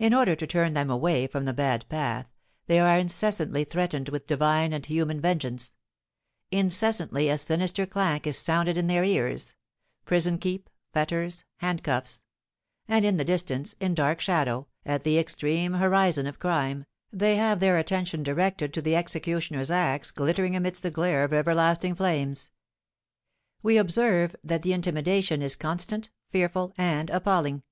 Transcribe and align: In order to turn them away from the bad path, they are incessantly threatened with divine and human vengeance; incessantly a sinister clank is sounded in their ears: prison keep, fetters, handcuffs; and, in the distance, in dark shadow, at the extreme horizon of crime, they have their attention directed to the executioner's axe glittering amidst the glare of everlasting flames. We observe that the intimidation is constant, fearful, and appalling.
In 0.00 0.14
order 0.14 0.34
to 0.34 0.48
turn 0.48 0.74
them 0.74 0.90
away 0.90 1.28
from 1.28 1.44
the 1.44 1.52
bad 1.52 1.88
path, 1.88 2.26
they 2.66 2.80
are 2.80 2.98
incessantly 2.98 3.62
threatened 3.62 4.08
with 4.08 4.26
divine 4.26 4.72
and 4.72 4.84
human 4.84 5.20
vengeance; 5.20 5.76
incessantly 6.50 7.28
a 7.28 7.38
sinister 7.38 7.86
clank 7.86 8.26
is 8.26 8.36
sounded 8.36 8.76
in 8.76 8.88
their 8.88 9.04
ears: 9.04 9.54
prison 10.04 10.38
keep, 10.38 10.68
fetters, 10.92 11.44
handcuffs; 11.58 12.24
and, 12.88 13.04
in 13.04 13.16
the 13.16 13.24
distance, 13.24 13.76
in 13.80 13.94
dark 13.94 14.20
shadow, 14.20 14.66
at 14.84 15.04
the 15.04 15.20
extreme 15.20 15.74
horizon 15.74 16.26
of 16.26 16.40
crime, 16.40 16.84
they 17.12 17.36
have 17.36 17.60
their 17.60 17.78
attention 17.78 18.24
directed 18.24 18.74
to 18.74 18.82
the 18.82 18.96
executioner's 18.96 19.70
axe 19.70 20.10
glittering 20.10 20.56
amidst 20.56 20.82
the 20.82 20.90
glare 20.90 21.22
of 21.22 21.32
everlasting 21.32 21.94
flames. 21.94 22.50
We 23.62 23.76
observe 23.76 24.34
that 24.42 24.62
the 24.62 24.72
intimidation 24.72 25.42
is 25.42 25.54
constant, 25.54 26.10
fearful, 26.28 26.72
and 26.76 27.08
appalling. 27.10 27.62